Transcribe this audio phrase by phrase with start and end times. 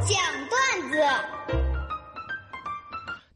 [0.00, 0.16] 讲
[0.48, 0.98] 段子。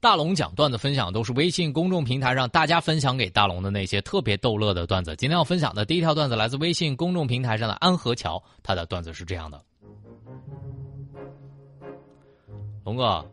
[0.01, 5.15] 大龙讲段子分享都是微信公众平台上大家分享给大龙的那些特别逗乐的段子。
[5.17, 9.63] 今天要分享的第一条段子来自微信公众平台上的安河桥，他的段子是这样的：
[12.85, 13.25] 龙哥，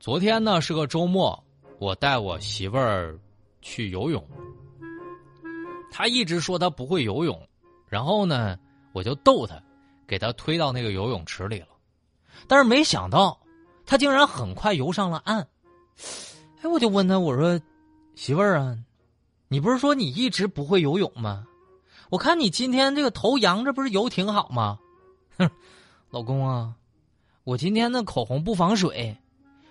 [0.00, 1.42] 昨天呢是个周末，
[1.78, 3.18] 我带我媳妇儿
[3.60, 4.26] 去游泳，
[5.90, 7.38] 她一直说她不会游泳，
[7.88, 8.58] 然后呢
[8.92, 9.62] 我就逗她，
[10.06, 11.68] 给她推到那个游泳池里了，
[12.46, 13.38] 但是没想到
[13.86, 15.46] 他竟然很快游上了岸。
[16.62, 17.60] 哎，我就问他，我说
[18.16, 18.76] ：“媳妇儿啊，
[19.48, 21.44] 你不是说你一直不会游泳吗？
[22.10, 24.78] 我看你今天这个头扬着，不是游挺好吗？”
[25.38, 25.50] 哼，
[26.10, 26.72] 老公啊，
[27.44, 29.16] 我今天的口红不防水，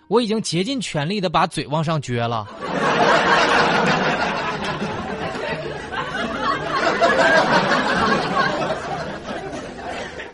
[0.08, 2.48] 我已经竭尽全力的把嘴往上撅了。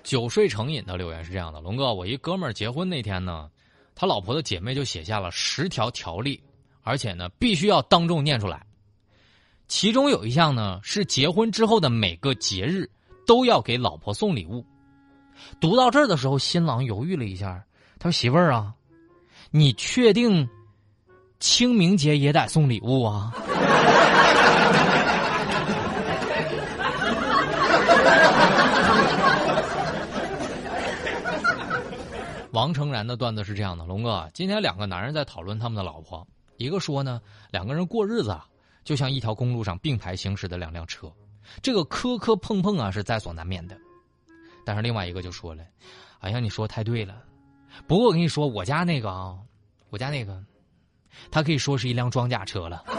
[0.09, 3.47] 酒睡成瘾的留言是这样的：龙哥，我一哥们儿结婚那天呢。
[3.93, 6.41] 他老婆的姐妹就写下了十条条例，
[6.81, 8.65] 而且呢，必须要当众念出来。
[9.67, 12.89] 其中有一项呢，是结婚之后的每个节日
[13.27, 14.65] 都要给老婆送礼物。
[15.61, 17.63] 读到这儿的时候，新郎犹豫了一下，
[17.99, 18.73] 他说：“媳妇儿啊，
[19.51, 20.49] 你确定
[21.39, 23.31] 清明节也得送礼物啊？”
[32.51, 38.45] 王成然的段子是这样的：龙哥，今天两个男人在讨论他们的老婆，一个说呢，两个人过日子啊，
[38.83, 41.11] 就像一条公路上并排行驶的两辆车，
[41.61, 43.77] 这个磕磕碰碰啊是在所难免的。
[44.65, 45.63] 但是另外一个就说了
[46.19, 47.21] ：“哎呀，你说太对了，
[47.87, 49.37] 不过我跟你说，我家那个啊，
[49.91, 50.43] 我家那个，
[51.29, 52.83] 他可以说是一辆装甲车了。”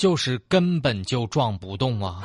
[0.00, 2.24] 就是根本就撞不动啊！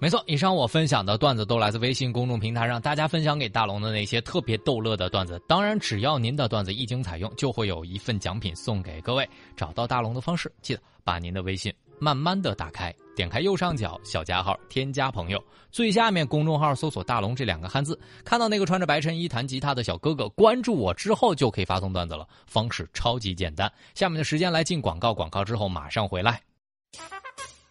[0.00, 5.40] 没错，以上我分享的段子都来自微信公众平台上大家分享给大龙的那些特别逗乐的段子。
[5.46, 9.24] 当然，只要您的段子一经采用，就会有一份奖品送给各位。
[9.56, 11.72] 找到大龙的方式，记得把您的微信。
[12.04, 15.42] 慢慢的打开，点开右上角小加号，添加朋友，
[15.72, 23.72] 最下面公众号搜索“大龙”这两个汉字，看到那个穿着白衬衣弹吉他的小哥哥，关注我之后就可以发送段子了，方式超级简单。
[23.94, 26.42] 下面的时间来进广告，广告之后马上回来。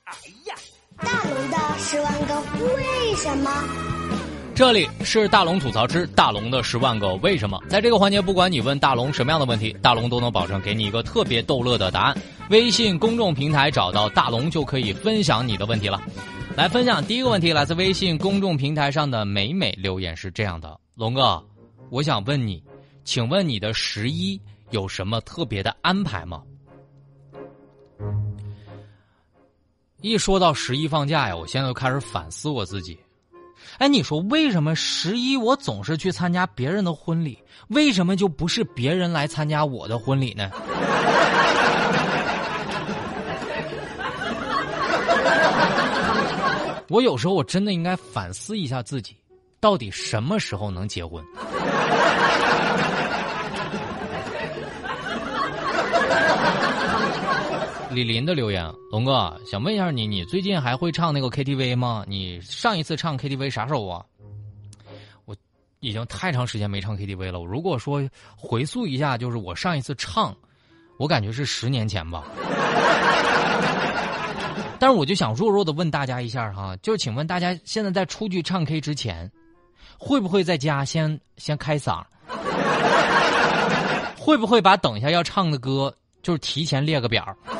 [0.05, 0.15] 哎
[0.47, 0.55] 呀，
[0.97, 2.41] 大龙的十万个
[2.75, 4.32] 为什么？
[4.55, 12.15] 这里是大龙吐槽之大龙的十万个为什么，在这个环节，不管你问大龙什么样的问题，大龙都能保证给你一个特别逗乐的答案。
[12.51, 15.99] 微信公众平台找到大龙就可以分享你的问题了。
[16.55, 21.43] 来分享第一个问题，来自微信公众平台上的美美留言是这样的：龙哥，
[21.89, 22.63] 我想问你，
[23.03, 26.43] 请问你的十一有什么特别的安排吗？
[30.01, 32.95] 一说到十一放假呀，我现在就开始反思我自己。
[33.77, 37.37] 哎，你说为什么十一我总是去参加别人的婚礼？
[37.69, 40.51] 为什么就不是别人来参加我的婚礼呢？
[46.89, 49.15] 我有时候我真的应该反思一下自己，
[49.59, 51.23] 到底什么时候能结婚？
[57.93, 62.03] 李林的留言，龙哥想问一下你，你最近还会唱那个 KTV 吗？
[62.07, 64.03] 你上一次唱 KTV 啥时候啊？
[65.25, 65.35] 我
[65.79, 67.43] 已经太长时间没唱 KTV 了。
[67.43, 68.01] 如果说
[68.35, 70.35] 回溯一下，就是我上一次唱，
[70.97, 72.23] 我感觉是十年前吧。
[74.79, 79.31] 但是我就想弱弱的问大家一下哈，就是请问大家现在在出去唱 K 之前，
[79.99, 82.03] 会不会在家先先开嗓？
[84.17, 87.23] 会不会把等一下要唱的歌就是提前列个表？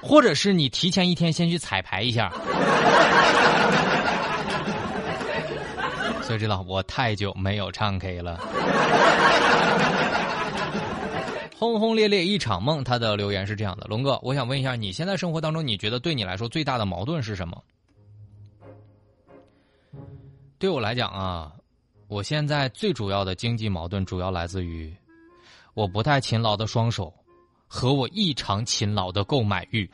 [0.00, 2.30] 或者是你提前一天先去彩排一下，
[6.22, 8.38] 所以知道我太久没有唱 K 了。
[11.58, 17.64] 轰轰烈烈一场梦，他的留言是这样的：龙哥，我想问一下，你现在生活当中，你觉得对你来说最大的矛盾是什么？
[20.58, 21.50] 对我来讲啊，
[22.14, 24.94] 我现在最主要的经济矛盾主要来自于。
[25.74, 27.12] 我不太勤劳的双手，
[27.66, 29.90] 和我异常勤劳的购买欲。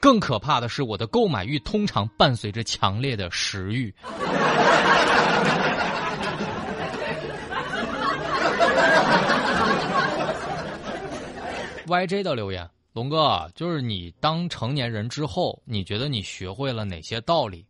[0.00, 3.94] 更可怕的是，我的购买欲通常伴随着强烈的食欲。
[11.86, 12.66] YJ 的留言：
[12.98, 17.64] 龙哥，就是你当成年人之后，你觉得你学会了哪些道理？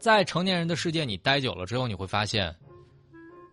[0.00, 2.52] 在成年人的世界，你待久了之后，你会发现，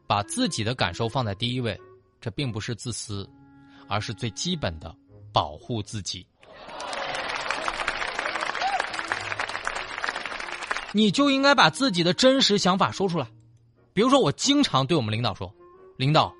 [0.08, 1.80] 把自己的感受放在第一位，
[2.20, 3.30] 这并不是自私，
[3.88, 4.92] 而是最基本的
[5.32, 6.26] 保护自己。
[10.94, 13.28] 你就应该把自己的真实想法说出来，
[13.94, 15.54] 比如说，我经常对我们领导说
[15.96, 16.34] ：“领导，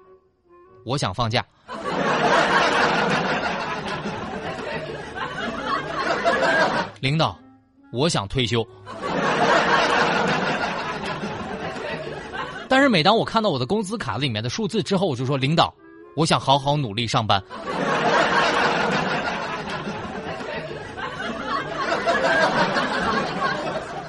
[0.84, 1.46] 我想放假。”
[7.00, 7.40] 领导，
[7.92, 8.68] 我想退休。
[12.68, 15.74] 但是每当我看到我的工资卡里面的数字之后，我就说：“领导，
[16.16, 17.42] 我想好好努力上班。”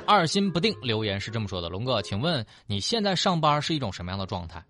[0.04, 4.62] 二心不定留言是这么说的：“龙哥，请问你现在上班是一种什么样的状态？”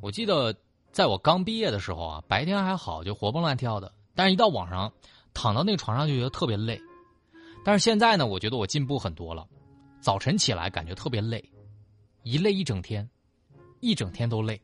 [0.00, 0.54] 我记得
[0.90, 4.90] 在我刚毕业的时候啊，白天还好，就活蹦乱跳的，但是一到晚上。
[5.40, 6.82] 躺到那床上就觉得特别累，
[7.64, 9.46] 但是现在呢，我觉得我进步很多了。
[10.00, 11.40] 早晨起来感觉特别累，
[12.24, 13.08] 一累一整天，
[13.78, 14.60] 一整天都累。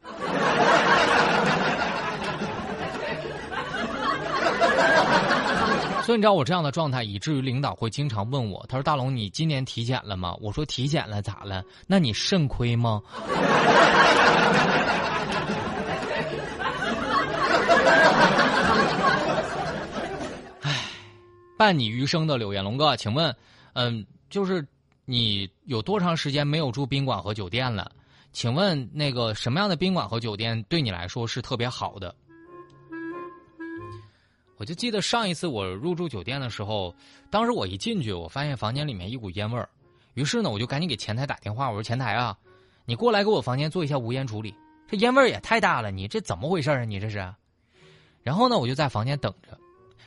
[6.02, 11.62] 所以你知道我这样的状态，以至于领导会经常问我：“他说大龙，你今年体检了吗？”我说：“体检了，咋了？
[11.86, 13.00] 那你肾亏吗？”
[21.64, 23.34] 伴你余生的柳岩龙哥，请问，
[23.72, 24.68] 嗯，就是
[25.06, 27.90] 你有多长时间没有住宾馆和酒店了？
[28.34, 32.14] 请问那个什么样的宾馆和酒店对你来说是特别好的？
[34.58, 36.94] 我就记得上一次我入住酒店的时候，
[37.30, 39.66] 当时我一进去，我发现房间里面一股烟味儿，
[40.12, 42.36] 于是呢，我就赶紧给前台打电话，我说前台啊，
[42.84, 44.54] 你过来给我房间做一下无烟处理，
[44.86, 46.84] 这烟味儿也太大了，你这怎么回事啊？
[46.84, 47.34] 你这是？
[48.22, 49.58] 然后呢，我就在房间等着，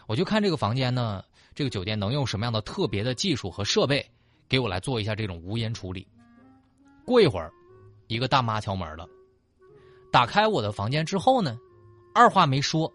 [0.06, 1.26] 我就看这个房间呢。
[1.58, 4.08] 这个酒店能用什么样的特别的技术和设备，
[4.48, 6.08] 给我来做一下这种无烟处理？
[7.04, 7.52] 过一会儿，
[8.06, 9.10] 一个大妈敲门了，
[10.12, 11.58] 打开我的房间之后呢，
[12.14, 12.94] 二话没说，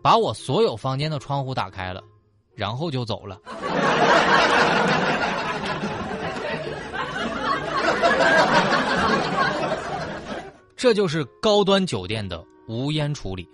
[0.00, 2.00] 把我所有房间的窗户打开了，
[2.54, 3.40] 然后就走了。
[10.76, 13.48] 这就是高端酒店的无烟处理。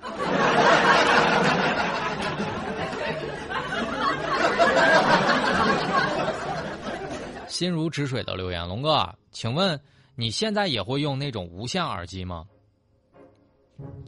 [7.61, 9.79] 心如止水的留言，龙哥，请问
[10.15, 12.47] 你现在也会用那种无线耳机吗？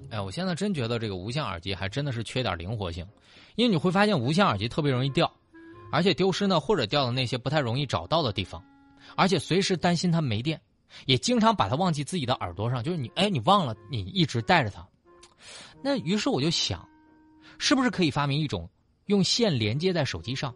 [0.08, 3.06] 哎，我现在真觉得这个无线耳机还真的是缺点灵活性，
[3.56, 5.30] 因为你会发现无线耳机特别容易掉，
[5.90, 8.64] 而且丢失呢，或者掉到那些不太容易找到的地方，
[9.16, 10.58] 而且随时担心它没电，
[11.04, 14.88] 也经常把它忘记自己的耳朵上，就是你哎，你忘了你一直带着它，
[15.82, 16.88] 那于是我就想，
[17.58, 18.66] 是不是可以发明一种
[19.08, 20.54] 用线连接在手机上，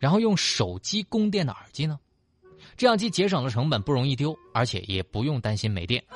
[0.00, 2.00] 然后用手机供电的耳机呢？
[2.76, 6.02] 这样既节省了成本，不容易丢，而且也不用担心没电。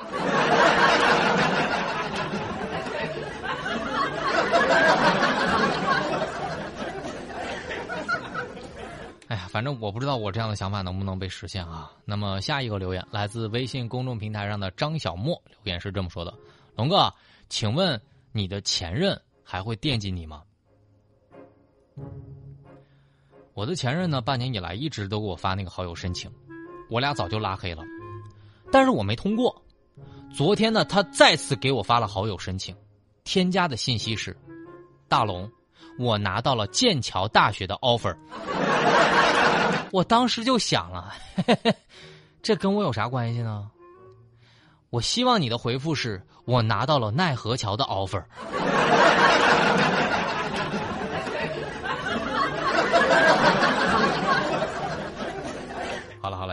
[9.27, 11.89] 哎呀，反正我不知道我这样的想法能不能被实现啊。
[12.03, 16.33] 那么下一个留言来自微信公众平台上的张小莫，留言是这么说的
[16.75, 17.11] ：“龙哥，
[17.47, 17.99] 请问
[18.33, 20.43] 你的前任还会惦记你吗？”
[23.53, 26.31] 我的前任呢，半年以来一直都给我发那个好友申请。
[26.91, 27.81] 我俩早就拉黑了，
[28.69, 29.63] 但是我没通过。
[30.35, 32.75] 昨天呢，他再次给我发了好友申请，
[33.23, 34.37] 添加的信息是
[35.07, 35.49] ：“大龙，
[35.97, 38.13] 我拿到了剑桥大学的 offer。
[39.93, 41.13] ”我当时就想了，
[42.43, 43.71] 这跟我有啥关系呢？
[44.89, 48.21] 我希望你的回复是我拿到了奈何桥的 offer。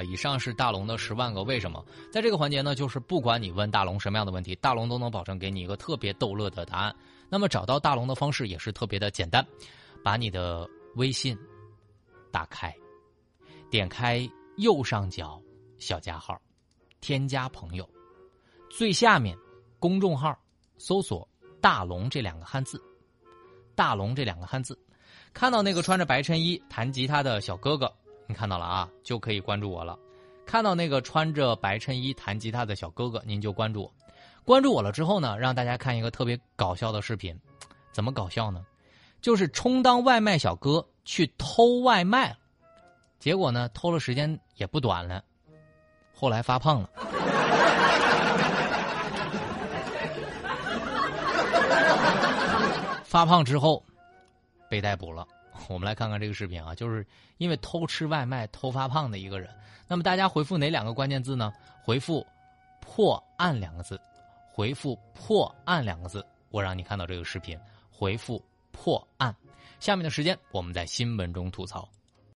[0.04, 1.82] 以上是大龙的十万个为什么，
[2.12, 6.94] 在这个环节呢，就是不管你问大龙什么样的问题，大龙都能保证给你一个特别逗乐的答案。
[7.30, 9.46] 那么找到大龙的方式也是特别的简单，
[10.02, 11.38] 把你的微信
[12.32, 12.74] 打开，
[13.70, 15.40] 点开右上角
[15.78, 16.36] 小加号，
[17.00, 17.88] 添加朋友，
[18.70, 19.36] 最下面
[19.78, 20.36] 公众号
[20.78, 21.26] 搜索
[21.62, 22.82] “大龙”这两个汉字
[23.76, 24.78] ，“大龙”这两个汉字，
[25.32, 27.92] 看到那个穿着白衬衣弹吉他的小哥哥。
[28.26, 29.98] 你看到了啊，就可以关注我了。
[30.48, 33.92] 看到那个穿着白衬衣弹吉他的小哥哥，您就关注我。
[34.46, 37.38] 关注我了之后呢，让大家看一个特别搞笑的视频。
[37.92, 38.64] 怎么搞笑呢？
[39.20, 42.34] 就是充当外卖小哥去偷外卖，
[43.18, 45.22] 结果呢，偷了时间也不短了，
[46.14, 46.88] 后来发胖了。
[53.04, 53.84] 发胖之后
[54.70, 55.28] 被逮捕了。
[55.68, 59.50] 我们来看看这个视频啊，就是因为偷吃外卖偷发胖的一个人。
[59.86, 61.52] 那么大家回复哪两个关键字呢？
[61.82, 62.26] 回复
[62.80, 64.00] “破案”两个字，
[64.52, 67.58] 回复“破案”两个字，我让你看到这个视频。
[67.90, 69.34] 回复“破案”。
[69.80, 71.88] 下面的时间我们在新闻中吐槽。